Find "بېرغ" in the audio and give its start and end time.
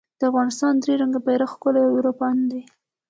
1.25-1.49